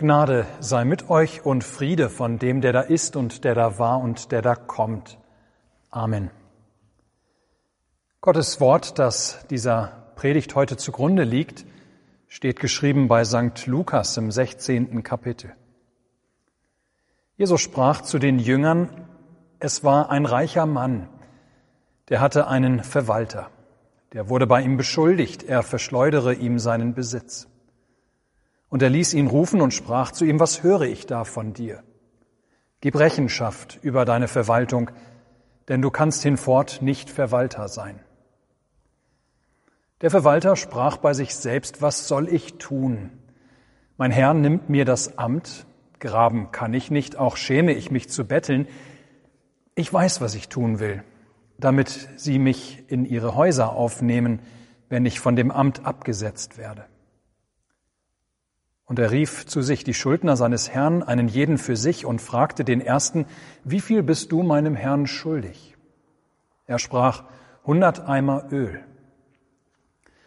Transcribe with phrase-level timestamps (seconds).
[0.00, 4.00] Gnade sei mit euch und Friede von dem, der da ist und der da war
[4.00, 5.18] und der da kommt.
[5.90, 6.30] Amen.
[8.22, 11.66] Gottes Wort, das dieser Predigt heute zugrunde liegt,
[12.28, 13.66] steht geschrieben bei St.
[13.66, 15.02] Lukas im 16.
[15.02, 15.52] Kapitel.
[17.36, 19.06] Jesus sprach zu den Jüngern,
[19.58, 21.10] es war ein reicher Mann,
[22.08, 23.50] der hatte einen Verwalter,
[24.14, 27.49] der wurde bei ihm beschuldigt, er verschleudere ihm seinen Besitz.
[28.70, 31.82] Und er ließ ihn rufen und sprach zu ihm, was höre ich da von dir?
[32.80, 34.90] Gib Rechenschaft über deine Verwaltung,
[35.68, 38.00] denn du kannst hinfort nicht Verwalter sein.
[40.00, 43.10] Der Verwalter sprach bei sich selbst, was soll ich tun?
[43.98, 45.66] Mein Herr nimmt mir das Amt,
[45.98, 48.66] graben kann ich nicht, auch schäme ich mich zu betteln.
[49.74, 51.04] Ich weiß, was ich tun will,
[51.58, 54.40] damit sie mich in ihre Häuser aufnehmen,
[54.88, 56.86] wenn ich von dem Amt abgesetzt werde.
[58.90, 62.64] Und er rief zu sich die Schuldner seines Herrn, einen jeden für sich, und fragte
[62.64, 63.24] den ersten,
[63.62, 65.76] wie viel bist du meinem Herrn schuldig?
[66.66, 67.22] Er sprach,
[67.64, 68.80] hundert Eimer Öl.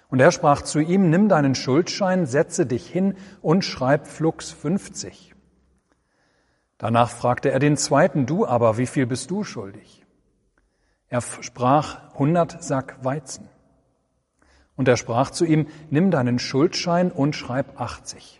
[0.08, 5.36] Und er sprach zu ihm, nimm deinen Schuldschein, setze dich hin und schreib flugs fünfzig.
[6.77, 10.05] Danach fragte er den zweiten, du aber, wie viel bist du schuldig?
[11.09, 13.50] Er sprach, hundert Sack Weizen.
[14.77, 18.39] Und er sprach zu ihm, nimm deinen Schuldschein und schreib achtzig.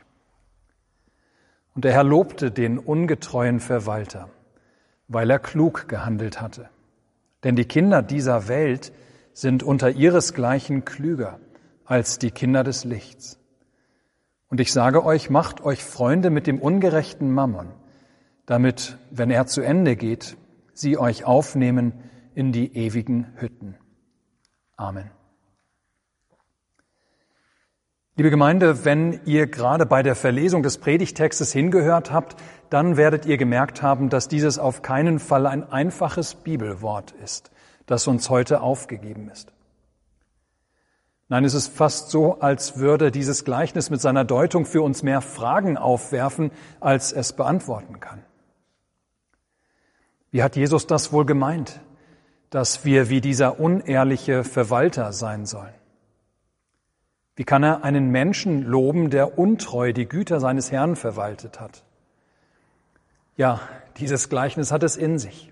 [1.74, 4.30] Und der Herr lobte den ungetreuen Verwalter,
[5.08, 6.70] weil er klug gehandelt hatte.
[7.44, 8.94] Denn die Kinder dieser Welt
[9.34, 11.40] sind unter ihresgleichen klüger
[11.86, 13.40] als die Kinder des Lichts.
[14.50, 17.72] Und ich sage euch, macht euch Freunde mit dem ungerechten Mammon,
[18.46, 20.38] damit, wenn er zu Ende geht,
[20.74, 21.94] sie euch aufnehmen
[22.36, 23.76] in die ewigen Hütten.
[24.78, 25.10] Amen.
[28.16, 32.36] Liebe Gemeinde, wenn ihr gerade bei der Verlesung des Predigtextes hingehört habt,
[32.70, 37.50] dann werdet ihr gemerkt haben, dass dieses auf keinen Fall ein einfaches Bibelwort ist,
[37.88, 39.52] das uns heute aufgegeben ist.
[41.28, 45.22] Nein, es ist fast so, als würde dieses Gleichnis mit seiner Deutung für uns mehr
[45.22, 48.24] Fragen aufwerfen, als es beantworten kann.
[50.30, 51.82] Wie hat Jesus das wohl gemeint,
[52.52, 55.74] dass wir wie dieser unehrliche Verwalter sein sollen?
[57.36, 61.84] Wie kann er einen Menschen loben, der untreu die Güter seines Herrn verwaltet hat?
[63.36, 63.60] Ja,
[63.98, 65.52] dieses Gleichnis hat es in sich.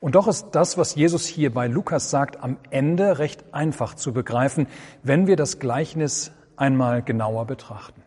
[0.00, 4.12] Und doch ist das, was Jesus hier bei Lukas sagt, am Ende recht einfach zu
[4.12, 4.68] begreifen,
[5.02, 8.02] wenn wir das Gleichnis einmal genauer betrachten.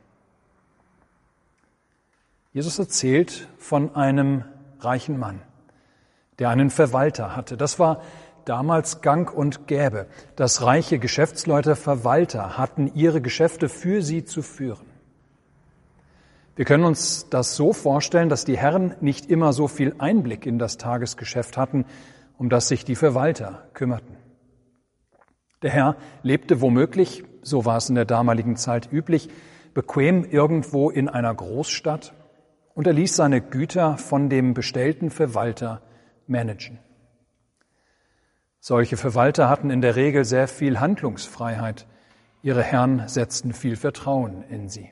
[2.53, 4.46] Jesus erzählt von einem
[4.80, 5.41] reichen Mann,
[6.40, 7.56] der einen Verwalter hatte.
[7.56, 8.01] Das war
[8.46, 14.85] damals gang und gäbe, dass reiche Geschäftsleute Verwalter hatten, ihre Geschäfte für sie zu führen.
[16.56, 20.59] Wir können uns das so vorstellen, dass die Herren nicht immer so viel Einblick in
[20.59, 21.85] das Tagesgeschäft hatten,
[22.38, 24.18] um das sich die Verwalter kümmerten.
[25.62, 29.30] Der Herr lebte womöglich, so war es in der damaligen Zeit üblich,
[29.74, 32.13] bequem irgendwo in einer Großstadt
[32.74, 35.81] und er ließ seine Güter von dem bestellten Verwalter
[36.28, 36.80] managen.
[38.63, 41.88] Solche Verwalter hatten in der Regel sehr viel Handlungsfreiheit.
[42.44, 44.91] Ihre Herren setzten viel Vertrauen in sie.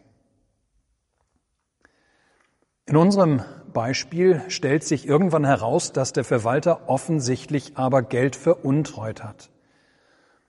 [2.88, 9.52] In unserem Beispiel stellt sich irgendwann heraus, dass der Verwalter offensichtlich aber Geld veruntreut hat.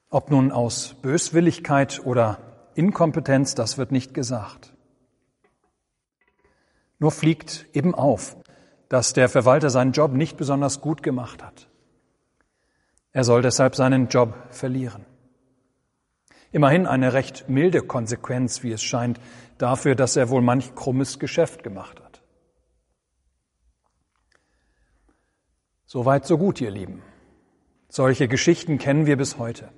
[0.08, 2.38] Ob nun aus Böswilligkeit oder
[2.74, 4.72] Inkompetenz, das wird nicht gesagt.
[6.98, 8.38] Nur fliegt eben auf,
[8.88, 11.69] dass der Verwalter seinen Job nicht besonders gut gemacht hat.
[13.12, 15.04] Er soll deshalb seinen Job verlieren.
[16.52, 19.20] Immerhin eine recht milde Konsequenz, wie es scheint,
[19.58, 22.22] dafür, dass er wohl manch krummes Geschäft gemacht hat.
[25.86, 27.02] Soweit, so gut, ihr Lieben.
[27.88, 29.70] Solche Geschichten kennen wir bis heute.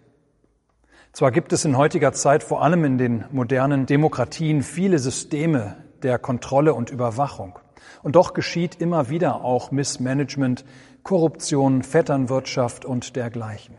[1.12, 6.18] Zwar gibt es in heutiger Zeit vor allem in den modernen Demokratien viele Systeme der
[6.18, 7.58] Kontrolle und Überwachung.
[8.02, 10.64] Und doch geschieht immer wieder auch Missmanagement,
[11.02, 13.76] Korruption, Vetternwirtschaft und dergleichen.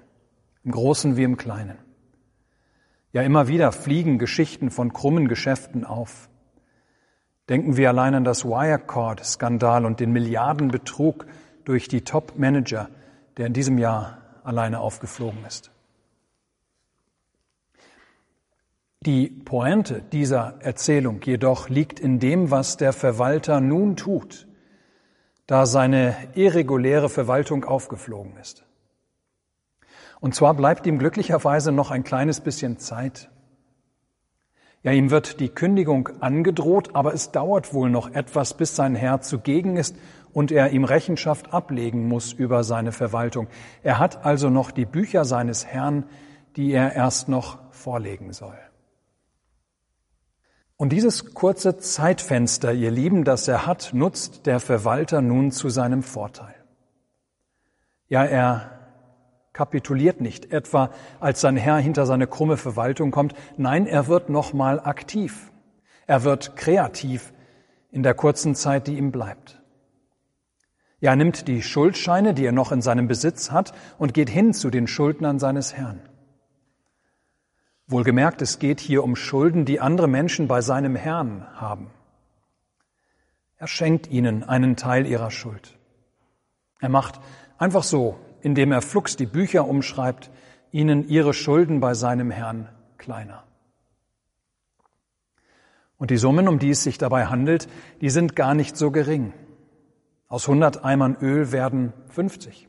[0.63, 1.77] Im Großen wie im Kleinen.
[3.11, 6.29] Ja, immer wieder fliegen Geschichten von krummen Geschäften auf.
[7.49, 11.25] Denken wir allein an das Wirecard-Skandal und den Milliardenbetrug
[11.65, 12.89] durch die Top-Manager,
[13.37, 15.72] der in diesem Jahr alleine aufgeflogen ist.
[19.05, 24.47] Die Pointe dieser Erzählung jedoch liegt in dem, was der Verwalter nun tut,
[25.45, 28.63] da seine irreguläre Verwaltung aufgeflogen ist.
[30.21, 33.29] Und zwar bleibt ihm glücklicherweise noch ein kleines bisschen Zeit.
[34.83, 39.19] Ja, ihm wird die Kündigung angedroht, aber es dauert wohl noch etwas, bis sein Herr
[39.19, 39.97] zugegen ist
[40.31, 43.47] und er ihm Rechenschaft ablegen muss über seine Verwaltung.
[43.81, 46.05] Er hat also noch die Bücher seines Herrn,
[46.55, 48.57] die er erst noch vorlegen soll.
[50.83, 56.03] Und dieses kurze Zeitfenster, ihr Lieben, das er hat, nutzt der Verwalter nun zu seinem
[56.03, 56.55] Vorteil.
[58.09, 58.69] Ja, er
[59.53, 60.89] kapituliert nicht, etwa
[61.21, 63.33] als sein Herr hinter seine krumme Verwaltung kommt.
[63.55, 65.53] Nein, er wird nochmal aktiv.
[66.05, 67.31] Er wird kreativ
[67.89, 69.61] in der kurzen Zeit, die ihm bleibt.
[70.99, 74.53] Ja, er nimmt die Schuldscheine, die er noch in seinem Besitz hat, und geht hin
[74.53, 76.01] zu den Schuldnern seines Herrn.
[77.87, 81.91] Wohlgemerkt, es geht hier um Schulden, die andere Menschen bei seinem Herrn haben.
[83.57, 85.77] Er schenkt ihnen einen Teil ihrer Schuld.
[86.79, 87.19] Er macht
[87.57, 90.31] einfach so, indem er flugs die Bücher umschreibt,
[90.71, 93.43] ihnen ihre Schulden bei seinem Herrn kleiner.
[95.97, 97.69] Und die Summen, um die es sich dabei handelt,
[98.01, 99.33] die sind gar nicht so gering.
[100.27, 102.67] Aus 100 Eimern Öl werden 50.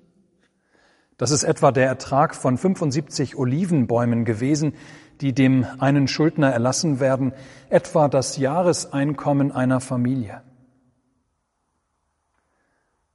[1.16, 4.74] Das ist etwa der Ertrag von 75 Olivenbäumen gewesen,
[5.24, 7.32] die dem einen Schuldner erlassen werden,
[7.70, 10.42] etwa das Jahreseinkommen einer Familie.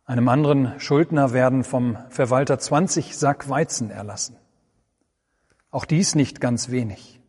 [0.05, 4.37] Einem anderen Schuldner werden vom Verwalter 20 Sack Weizen erlassen.
[5.69, 7.21] Auch dies nicht ganz wenig.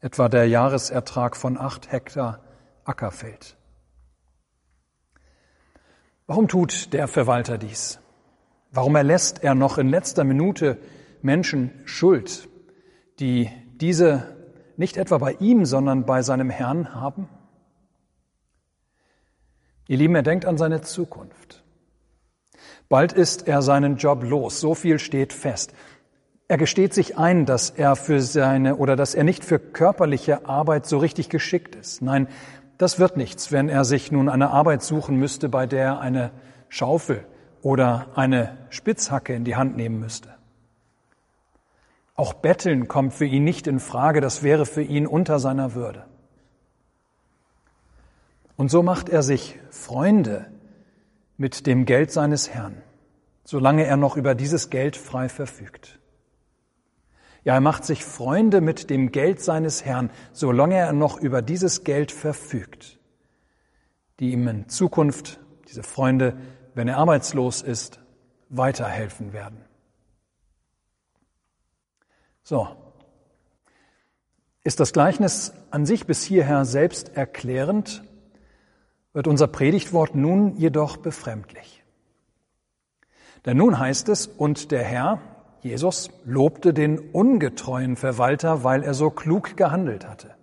[0.00, 2.40] Etwa der Jahresertrag von acht Hektar
[2.84, 3.58] Ackerfeld.
[6.26, 8.00] Warum tut der Verwalter dies?
[8.70, 10.78] Warum erlässt er noch in letzter Minute
[11.20, 12.48] Menschen Schuld,
[13.18, 14.36] die diese
[14.76, 17.28] nicht etwa bei ihm, sondern bei seinem Herrn haben?
[19.88, 21.62] Ihr Lieben, er denkt an seine Zukunft.
[22.88, 25.72] Bald ist er seinen Job los, so viel steht fest.
[26.48, 30.86] Er gesteht sich ein, dass er für seine oder dass er nicht für körperliche Arbeit
[30.86, 32.02] so richtig geschickt ist.
[32.02, 32.28] Nein,
[32.78, 36.30] das wird nichts, wenn er sich nun eine Arbeit suchen müsste, bei der er eine
[36.68, 37.24] Schaufel
[37.62, 40.35] oder eine Spitzhacke in die Hand nehmen müsste.
[42.16, 46.06] Auch Betteln kommt für ihn nicht in Frage, das wäre für ihn unter seiner Würde.
[48.56, 50.50] Und so macht er sich Freunde
[51.36, 52.82] mit dem Geld seines Herrn,
[53.44, 56.00] solange er noch über dieses Geld frei verfügt.
[57.44, 61.84] Ja, er macht sich Freunde mit dem Geld seines Herrn, solange er noch über dieses
[61.84, 62.98] Geld verfügt,
[64.18, 66.38] die ihm in Zukunft, diese Freunde,
[66.74, 68.00] wenn er arbeitslos ist,
[68.48, 69.66] weiterhelfen werden.
[72.46, 72.68] So.
[74.62, 78.04] Ist das Gleichnis an sich bis hierher selbst erklärend?
[79.16, 81.82] wird unser Predigtwort nun jedoch befremdlich.
[83.46, 85.22] Denn nun heißt es, und der Herr,
[85.62, 90.34] Jesus, lobte den ungetreuen Verwalter, weil er so klug gehandelt hatte.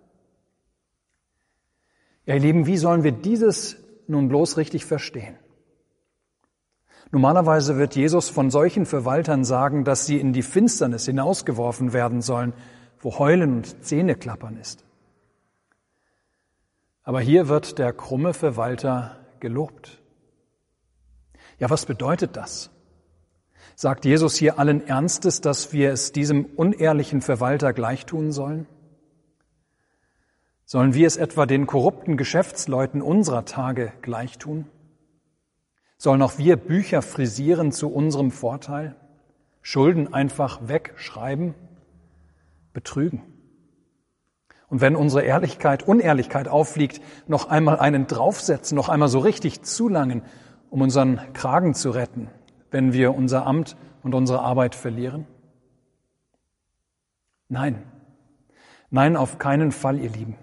[2.25, 3.77] Ja, ihr Lieben, wie sollen wir dieses
[4.07, 5.37] nun bloß richtig verstehen?
[7.13, 12.53] Normalerweise wird Jesus von solchen Verwaltern sagen, dass sie in die Finsternis hinausgeworfen werden sollen,
[12.99, 14.83] wo Heulen und Zähneklappern ist.
[17.03, 20.01] Aber hier wird der krumme Verwalter gelobt.
[21.59, 22.71] Ja, was bedeutet das?
[23.75, 28.65] Sagt Jesus hier allen Ernstes, dass wir es diesem unehrlichen Verwalter gleich tun sollen?
[30.65, 34.65] Sollen wir es etwa den korrupten Geschäftsleuten unserer Tage gleich tun?
[36.03, 38.97] Sollen auch wir Bücher frisieren zu unserem Vorteil?
[39.61, 41.55] Schulden einfach wegschreiben?
[42.73, 43.21] Betrügen?
[44.67, 50.23] Und wenn unsere Ehrlichkeit, Unehrlichkeit auffliegt, noch einmal einen draufsetzen, noch einmal so richtig zulangen,
[50.69, 52.29] um unseren Kragen zu retten,
[52.69, 55.25] wenn wir unser Amt und unsere Arbeit verlieren?
[57.47, 57.81] Nein.
[58.89, 60.35] Nein, auf keinen Fall, ihr Lieben.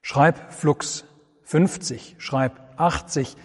[0.00, 1.06] Schreib Flux
[1.42, 3.36] 50, schreib 80,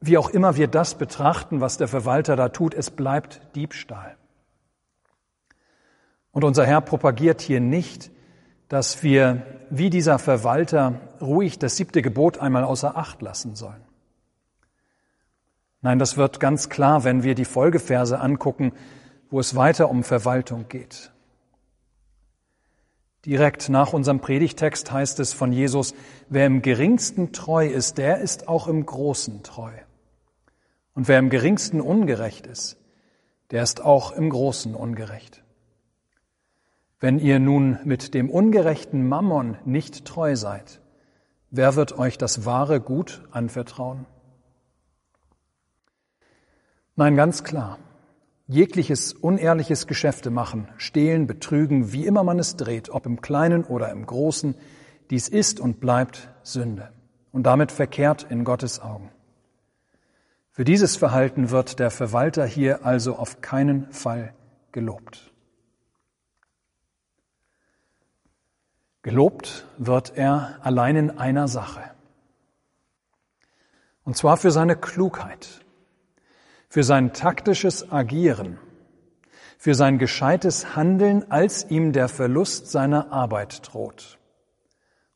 [0.00, 4.16] wie auch immer wir das betrachten, was der Verwalter da tut, es bleibt Diebstahl.
[6.32, 8.10] Und unser Herr propagiert hier nicht,
[8.68, 13.82] dass wir, wie dieser Verwalter, ruhig das siebte Gebot einmal außer Acht lassen sollen.
[15.82, 18.72] Nein, das wird ganz klar, wenn wir die Folgeverse angucken,
[19.28, 21.12] wo es weiter um Verwaltung geht.
[23.26, 25.94] Direkt nach unserem Predigtext heißt es von Jesus,
[26.28, 29.72] wer im geringsten treu ist, der ist auch im Großen treu.
[31.00, 32.76] Und wer im geringsten ungerecht ist,
[33.52, 35.42] der ist auch im Großen ungerecht.
[36.98, 40.82] Wenn ihr nun mit dem ungerechten Mammon nicht treu seid,
[41.50, 44.04] wer wird euch das wahre Gut anvertrauen?
[46.96, 47.78] Nein, ganz klar.
[48.46, 53.90] jegliches unehrliches Geschäfte machen, stehlen, betrügen, wie immer man es dreht, ob im Kleinen oder
[53.90, 54.54] im Großen,
[55.08, 56.92] dies ist und bleibt Sünde
[57.32, 59.10] und damit verkehrt in Gottes Augen.
[60.60, 64.34] Für dieses Verhalten wird der Verwalter hier also auf keinen Fall
[64.72, 65.32] gelobt.
[69.00, 71.80] Gelobt wird er allein in einer Sache.
[74.04, 75.64] Und zwar für seine Klugheit,
[76.68, 78.58] für sein taktisches Agieren,
[79.56, 84.18] für sein gescheites Handeln, als ihm der Verlust seiner Arbeit droht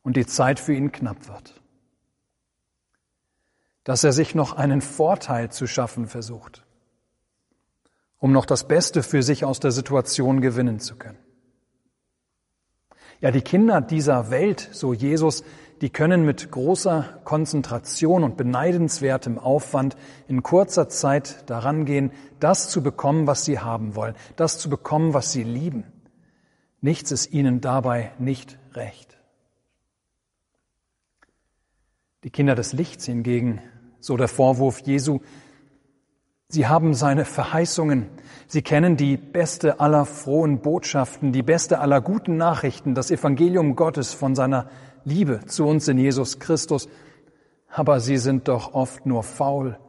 [0.01, 1.61] und die Zeit für ihn knapp wird.
[3.85, 6.65] Dass er sich noch einen Vorteil zu schaffen versucht,
[8.17, 11.19] um noch das Beste für sich aus der Situation gewinnen zu können.
[13.21, 15.43] Ja, die Kinder dieser Welt, so Jesus,
[15.81, 19.95] die können mit großer Konzentration und beneidenswertem Aufwand
[20.27, 25.13] in kurzer Zeit daran gehen, das zu bekommen, was sie haben wollen, das zu bekommen,
[25.13, 25.85] was sie lieben.
[26.81, 29.17] Nichts ist ihnen dabei nicht recht.
[32.23, 33.61] Die Kinder des Lichts hingegen,
[34.05, 35.19] so der Vorwurf Jesu,
[36.47, 38.07] Sie haben seine Verheißungen.
[38.47, 44.13] Sie kennen die beste aller frohen Botschaften, die beste aller guten Nachrichten, das Evangelium Gottes
[44.13, 44.69] von seiner
[45.03, 46.87] Liebe zu uns in Jesus Christus.
[47.67, 49.79] Aber sie sind doch oft nur faul,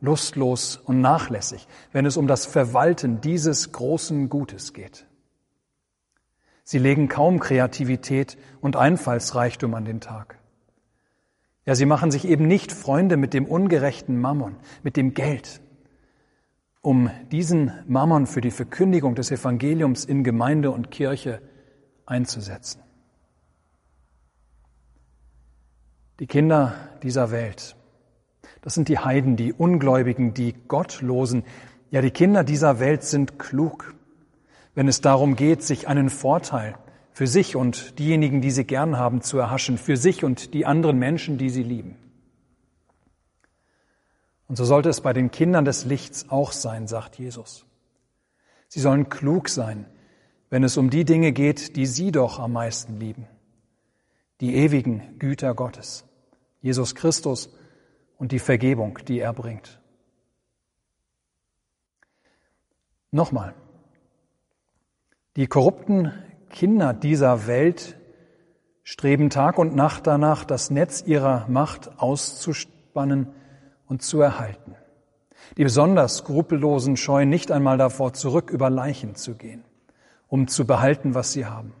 [0.00, 5.06] lustlos und nachlässig, wenn es um das Verwalten dieses großen Gutes geht.
[6.62, 10.38] Sie legen kaum Kreativität und Einfallsreichtum an den Tag.
[11.66, 15.62] Ja, sie machen sich eben nicht Freunde mit dem ungerechten Mammon, mit dem Geld,
[16.82, 21.40] um diesen Mammon für die Verkündigung des Evangeliums in Gemeinde und Kirche
[22.04, 22.82] einzusetzen.
[26.20, 27.76] Die Kinder dieser Welt,
[28.60, 31.44] das sind die Heiden, die Ungläubigen, die Gottlosen.
[31.90, 33.94] Ja, die Kinder dieser Welt sind klug,
[34.74, 36.74] wenn es darum geht, sich einen Vorteil
[37.14, 40.98] für sich und diejenigen, die sie gern haben, zu erhaschen, für sich und die anderen
[40.98, 41.96] Menschen, die sie lieben.
[44.48, 47.66] Und so sollte es bei den Kindern des Lichts auch sein, sagt Jesus.
[48.66, 49.86] Sie sollen klug sein,
[50.50, 53.28] wenn es um die Dinge geht, die sie doch am meisten lieben.
[54.40, 56.04] Die ewigen Güter Gottes,
[56.62, 57.48] Jesus Christus
[58.18, 59.80] und die Vergebung, die er bringt.
[63.12, 63.54] Nochmal.
[65.36, 66.12] Die korrupten
[66.54, 67.96] Kinder dieser Welt
[68.84, 73.26] streben Tag und Nacht danach, das Netz ihrer Macht auszuspannen,
[73.86, 74.76] und zu erhalten.
[75.56, 79.64] Die besonders Skrupellosen scheuen nicht einmal davor zurück, über Leichen zu gehen,
[80.28, 81.74] um zu behalten, was sie haben.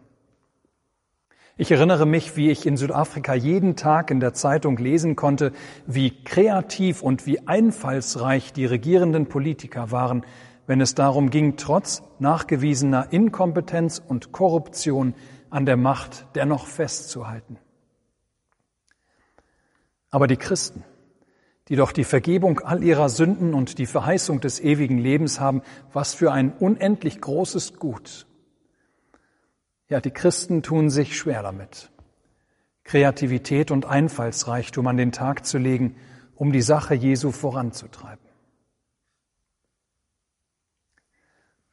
[1.56, 5.52] Ich erinnere mich, wie ich in Südafrika jeden Tag in der Zeitung lesen konnte,
[5.86, 10.24] wie kreativ und wie einfallsreich die regierenden Politiker waren,
[10.66, 15.14] wenn es darum ging, trotz nachgewiesener Inkompetenz und Korruption
[15.50, 17.58] an der Macht dennoch festzuhalten.
[20.10, 20.84] Aber die Christen,
[21.68, 26.14] die doch die Vergebung all ihrer Sünden und die Verheißung des ewigen Lebens haben, was
[26.14, 28.26] für ein unendlich großes Gut.
[29.88, 31.90] Ja, die Christen tun sich schwer damit,
[32.84, 35.96] Kreativität und Einfallsreichtum an den Tag zu legen,
[36.34, 38.23] um die Sache Jesu voranzutreiben.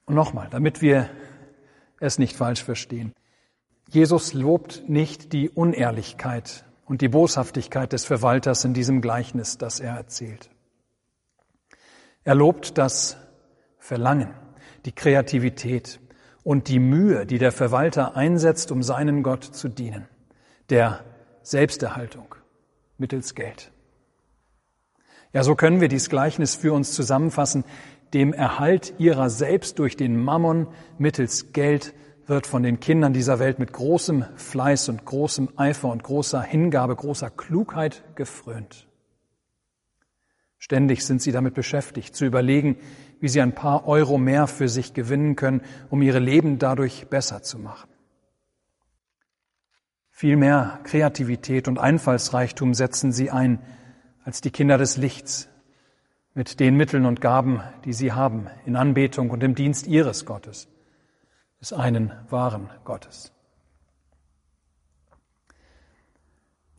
[0.06, 1.10] Und nochmal, damit wir
[2.00, 3.14] es nicht falsch verstehen.
[3.90, 9.96] Jesus lobt nicht die Unehrlichkeit und die Boshaftigkeit des Verwalters in diesem Gleichnis, das er
[9.96, 10.50] erzählt.
[12.24, 13.18] Er lobt das
[13.78, 14.34] Verlangen,
[14.86, 16.00] die Kreativität
[16.44, 20.08] und die Mühe, die der Verwalter einsetzt, um seinen Gott zu dienen,
[20.70, 21.04] der
[21.44, 22.36] Selbsterhaltung
[22.98, 23.72] mittels Geld.
[25.34, 27.64] Ja, so können wir dieses Gleichnis für uns zusammenfassen.
[28.14, 31.94] Dem Erhalt ihrer selbst durch den Mammon mittels Geld
[32.28, 36.96] wird von den Kindern dieser Welt mit großem Fleiß und großem Eifer und großer Hingabe,
[36.96, 38.88] großer Klugheit gefrönt.
[40.58, 42.78] Ständig sind sie damit beschäftigt, zu überlegen,
[43.20, 47.42] wie sie ein paar Euro mehr für sich gewinnen können, um ihre Leben dadurch besser
[47.42, 47.90] zu machen.
[50.12, 53.60] Viel mehr Kreativität und Einfallsreichtum setzen sie ein
[54.24, 55.50] als die Kinder des Lichts
[56.34, 60.68] mit den Mitteln und Gaben, die sie haben, in Anbetung und im Dienst ihres Gottes
[61.62, 63.32] des einen wahren Gottes.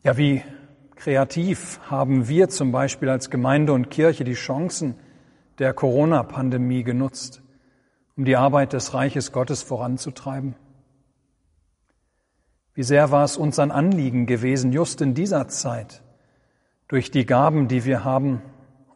[0.03, 0.43] Ja, wie
[0.95, 4.95] kreativ haben wir zum Beispiel als Gemeinde und Kirche die Chancen
[5.59, 7.41] der Corona-Pandemie genutzt,
[8.17, 10.55] um die Arbeit des Reiches Gottes voranzutreiben?
[12.73, 16.03] Wie sehr war es uns ein Anliegen gewesen, just in dieser Zeit,
[16.89, 18.41] durch die Gaben, die wir haben,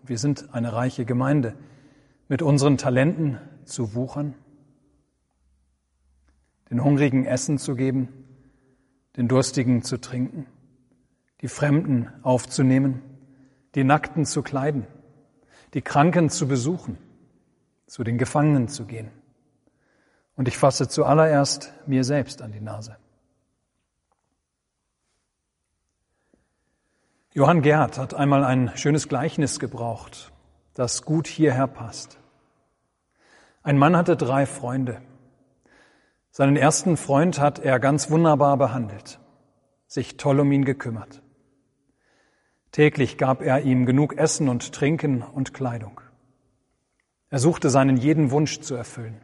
[0.09, 1.55] wir sind eine reiche Gemeinde,
[2.27, 4.35] mit unseren Talenten zu wuchern?
[6.69, 8.09] Den Hungrigen Essen zu geben,
[9.15, 10.45] den Durstigen zu trinken,
[11.41, 13.01] die Fremden aufzunehmen,
[13.75, 14.85] die Nackten zu kleiden,
[15.73, 16.97] die Kranken zu besuchen,
[17.85, 19.09] zu den Gefangenen zu gehen.
[20.35, 22.97] Und ich fasse zuallererst mir selbst an die Nase.
[27.37, 30.31] Johann Gerd hat einmal ein schönes Gleichnis gebraucht,
[30.73, 32.17] das gut hierher passt.
[33.61, 35.03] Ein Mann hatte drei Freunde.
[36.31, 39.19] Seinen ersten Freund hat er ganz wunderbar behandelt,
[39.85, 41.21] sich toll um ihn gekümmert.
[42.71, 46.01] Täglich gab er ihm genug Essen und Trinken und Kleidung.
[47.29, 49.21] Er suchte seinen jeden Wunsch zu erfüllen.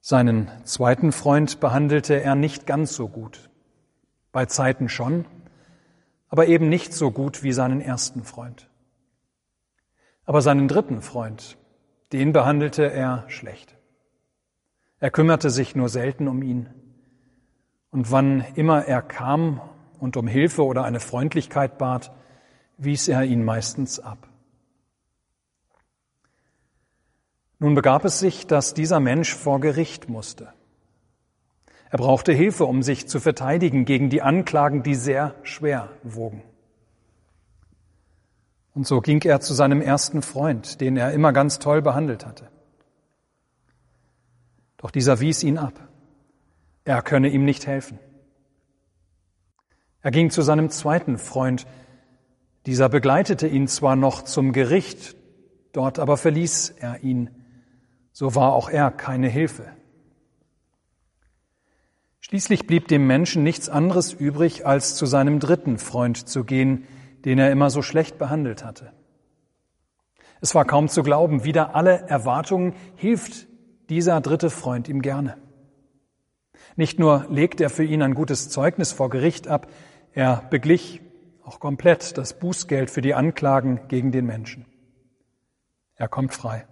[0.00, 3.50] Seinen zweiten Freund behandelte er nicht ganz so gut.
[4.32, 5.26] Bei Zeiten schon,
[6.28, 8.68] aber eben nicht so gut wie seinen ersten Freund.
[10.24, 11.56] Aber seinen dritten Freund,
[12.12, 13.76] den behandelte er schlecht.
[15.00, 16.68] Er kümmerte sich nur selten um ihn.
[17.90, 19.60] Und wann immer er kam
[19.98, 22.12] und um Hilfe oder eine Freundlichkeit bat,
[22.76, 24.28] wies er ihn meistens ab.
[27.58, 30.52] Nun begab es sich, dass dieser Mensch vor Gericht musste.
[31.90, 36.42] Er brauchte Hilfe, um sich zu verteidigen gegen die Anklagen, die sehr schwer wogen.
[38.74, 42.48] Und so ging er zu seinem ersten Freund, den er immer ganz toll behandelt hatte.
[44.76, 45.88] Doch dieser wies ihn ab.
[46.84, 47.98] Er könne ihm nicht helfen.
[50.00, 51.66] Er ging zu seinem zweiten Freund.
[52.66, 55.16] Dieser begleitete ihn zwar noch zum Gericht,
[55.72, 57.30] dort aber verließ er ihn.
[58.12, 59.72] So war auch er keine Hilfe.
[62.20, 66.86] Schließlich blieb dem Menschen nichts anderes übrig, als zu seinem dritten Freund zu gehen,
[67.24, 68.92] den er immer so schlecht behandelt hatte.
[70.40, 73.46] Es war kaum zu glauben, wieder alle Erwartungen hilft
[73.88, 75.36] dieser dritte Freund ihm gerne.
[76.76, 79.68] Nicht nur legt er für ihn ein gutes Zeugnis vor Gericht ab,
[80.12, 81.00] er beglich
[81.42, 84.66] auch komplett das Bußgeld für die Anklagen gegen den Menschen.
[85.96, 86.66] Er kommt frei.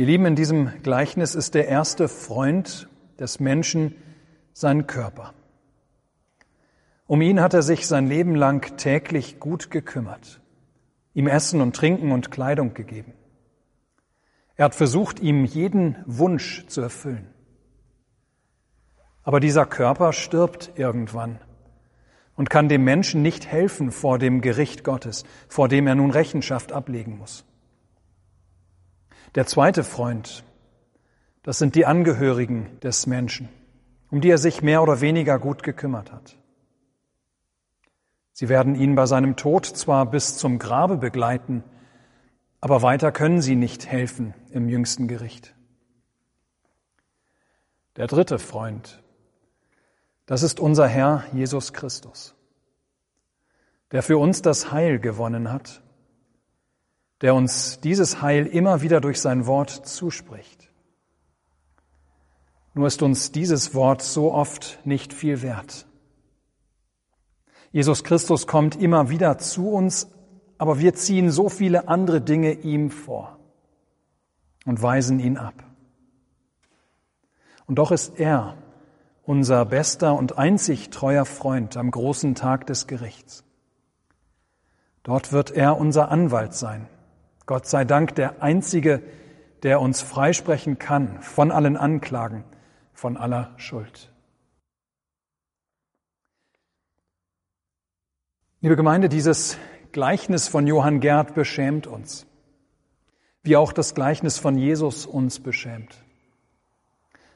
[0.00, 3.94] Ihr Lieben, in diesem Gleichnis ist der erste Freund des Menschen
[4.54, 5.34] sein Körper.
[7.06, 10.40] Um ihn hat er sich sein Leben lang täglich gut gekümmert,
[11.12, 13.12] ihm Essen und Trinken und Kleidung gegeben.
[14.56, 17.28] Er hat versucht, ihm jeden Wunsch zu erfüllen.
[19.22, 21.40] Aber dieser Körper stirbt irgendwann
[22.36, 26.72] und kann dem Menschen nicht helfen vor dem Gericht Gottes, vor dem er nun Rechenschaft
[26.72, 27.44] ablegen muss.
[29.36, 30.42] Der zweite Freund,
[31.44, 33.48] das sind die Angehörigen des Menschen,
[34.10, 36.36] um die er sich mehr oder weniger gut gekümmert hat.
[38.32, 41.62] Sie werden ihn bei seinem Tod zwar bis zum Grabe begleiten,
[42.60, 45.54] aber weiter können sie nicht helfen im jüngsten Gericht.
[47.94, 49.00] Der dritte Freund,
[50.26, 52.34] das ist unser Herr Jesus Christus,
[53.92, 55.82] der für uns das Heil gewonnen hat,
[57.22, 60.70] der uns dieses Heil immer wieder durch sein Wort zuspricht.
[62.74, 65.86] Nur ist uns dieses Wort so oft nicht viel wert.
[67.72, 70.08] Jesus Christus kommt immer wieder zu uns
[70.60, 73.38] aber wir ziehen so viele andere Dinge ihm vor
[74.66, 75.54] und weisen ihn ab.
[77.64, 78.58] Und doch ist er
[79.22, 83.42] unser bester und einzig treuer Freund am großen Tag des Gerichts.
[85.02, 86.90] Dort wird er unser Anwalt sein.
[87.50, 89.02] Gott sei Dank der Einzige,
[89.64, 92.44] der uns freisprechen kann von allen Anklagen,
[92.92, 94.12] von aller Schuld.
[98.60, 99.58] Liebe Gemeinde, dieses
[99.90, 102.24] Gleichnis von Johann Gerd beschämt uns,
[103.42, 106.04] wie auch das Gleichnis von Jesus uns beschämt.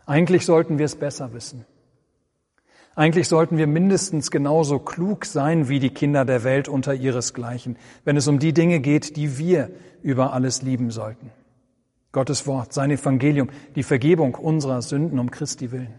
[0.06, 1.66] Eigentlich sollten wir es besser wissen.
[2.96, 8.16] Eigentlich sollten wir mindestens genauso klug sein wie die Kinder der Welt unter ihresgleichen, wenn
[8.16, 9.70] es um die Dinge geht, die wir
[10.02, 11.30] über alles lieben sollten.
[12.12, 15.94] Gottes Wort, sein Evangelium, die Vergebung unserer Sünden um Christi willen.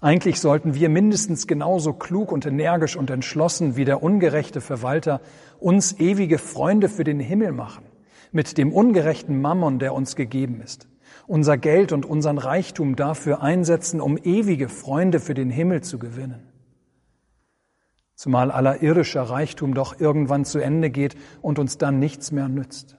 [0.00, 5.20] Eigentlich sollten wir mindestens genauso klug und energisch und entschlossen wie der ungerechte Verwalter
[5.58, 7.84] uns ewige Freunde für den Himmel machen,
[8.30, 10.86] mit dem ungerechten Mammon, der uns gegeben ist.
[11.26, 16.46] Unser Geld und unseren Reichtum dafür einsetzen, um ewige Freunde für den Himmel zu gewinnen.
[18.14, 22.96] Zumal aller irdischer Reichtum doch irgendwann zu Ende geht und uns dann nichts mehr nützt.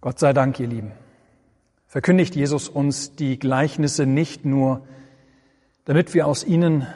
[0.00, 0.92] Gott sei Dank, ihr Lieben
[1.94, 4.84] verkündigt Jesus uns die Gleichnisse nicht nur,
[5.84, 6.88] damit wir aus ihnen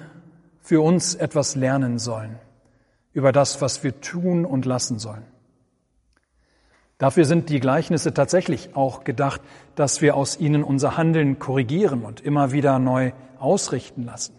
[0.60, 2.36] für uns etwas lernen sollen
[3.12, 5.22] über das, was wir tun und lassen sollen.
[6.98, 9.40] Dafür sind die Gleichnisse tatsächlich auch gedacht,
[9.76, 14.34] dass wir aus ihnen unser Handeln korrigieren und immer wieder neu ausrichten lassen.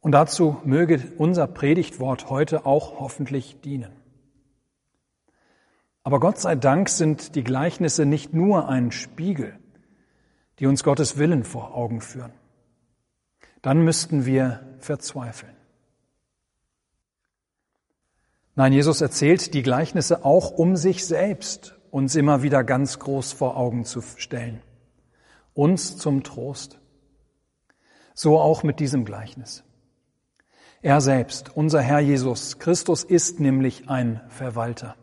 [0.00, 3.92] Und dazu möge unser Predigtwort heute auch hoffentlich dienen.
[6.02, 9.56] Aber Gott sei Dank sind die Gleichnisse nicht nur ein Spiegel,
[10.58, 12.32] die uns Gottes Willen vor Augen führen.
[13.62, 15.54] Dann müssten wir verzweifeln.
[18.54, 23.56] Nein, Jesus erzählt die Gleichnisse auch, um sich selbst uns immer wieder ganz groß vor
[23.56, 24.62] Augen zu stellen.
[25.54, 26.78] Uns zum Trost.
[28.14, 29.64] So auch mit diesem Gleichnis.
[30.82, 34.96] Er selbst, unser Herr Jesus Christus, ist nämlich ein Verwalter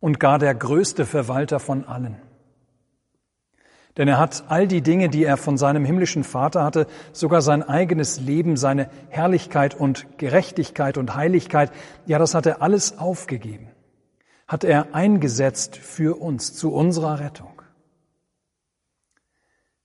[0.00, 2.16] und gar der größte Verwalter von allen.
[4.00, 7.62] Denn er hat all die Dinge, die er von seinem himmlischen Vater hatte, sogar sein
[7.62, 11.70] eigenes Leben, seine Herrlichkeit und Gerechtigkeit und Heiligkeit,
[12.06, 13.68] ja, das hat er alles aufgegeben,
[14.48, 17.60] hat er eingesetzt für uns, zu unserer Rettung.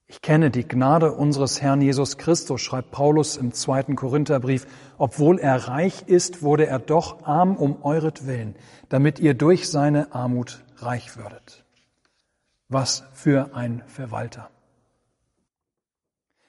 [0.06, 4.66] Ich kenne die Gnade unseres Herrn Jesus Christus, schreibt Paulus im zweiten Korintherbrief.
[4.96, 8.54] Obwohl er reich ist, wurde er doch arm um euretwillen,
[8.88, 11.65] damit ihr durch seine Armut reich würdet.
[12.68, 14.50] Was für ein Verwalter.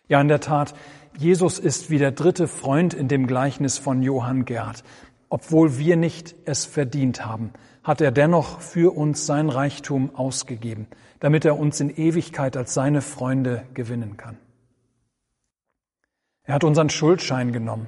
[0.07, 0.73] Ja, in der Tat,
[1.17, 4.83] Jesus ist wie der dritte Freund in dem Gleichnis von Johann Gerd.
[5.29, 7.51] Obwohl wir nicht es verdient haben,
[7.83, 10.87] hat er dennoch für uns sein Reichtum ausgegeben,
[11.19, 14.37] damit er uns in Ewigkeit als seine Freunde gewinnen kann.
[16.43, 17.87] Er hat unseren Schuldschein genommen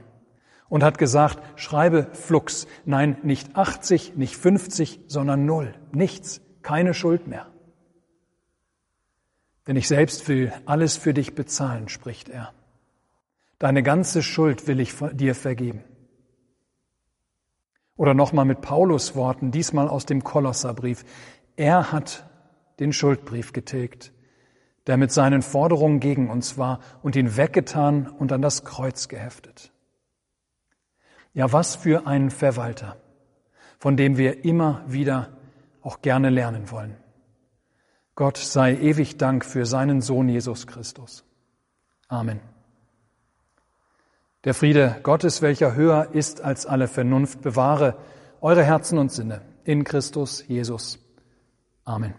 [0.68, 7.28] und hat gesagt, schreibe Flux, nein, nicht 80, nicht 50, sondern null, nichts, keine Schuld
[7.28, 7.48] mehr.
[9.70, 12.52] Denn ich selbst will alles für dich bezahlen, spricht er.
[13.60, 15.84] Deine ganze Schuld will ich dir vergeben.
[17.96, 21.06] Oder nochmal mit Paulus Worten, diesmal aus dem Kolosserbrief.
[21.56, 22.28] Er hat
[22.80, 24.12] den Schuldbrief getilgt,
[24.88, 29.72] der mit seinen Forderungen gegen uns war und ihn weggetan und an das Kreuz geheftet.
[31.36, 32.98] Ja, was für ein Verwalter,
[33.78, 35.38] von dem wir immer wieder
[35.84, 36.98] auch gerne lernen wollen.
[38.20, 41.24] Gott sei ewig Dank für seinen Sohn Jesus Christus.
[42.10, 42.42] Amen.
[44.44, 47.96] Der Friede Gottes, welcher höher ist als alle Vernunft, bewahre
[48.42, 51.00] eure Herzen und Sinne in Christus Jesus.
[51.86, 52.14] Amen.